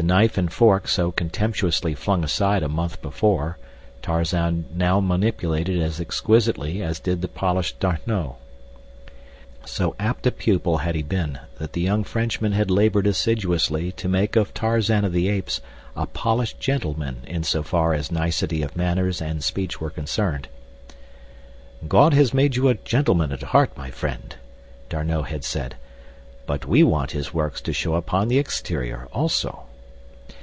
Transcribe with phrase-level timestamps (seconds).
[0.00, 3.58] The knife and fork, so contemptuously flung aside a month before,
[4.00, 8.36] Tarzan now manipulated as exquisitely as did the polished D'Arnot.
[9.64, 14.06] So apt a pupil had he been that the young Frenchman had labored assiduously to
[14.08, 15.60] make of Tarzan of the Apes
[15.96, 20.46] a polished gentleman in so far as nicety of manners and speech were concerned.
[21.88, 24.36] "God made you a gentleman at heart, my friend,"
[24.90, 25.74] D'Arnot had said;
[26.46, 29.64] "but we want His works to show upon the exterior also."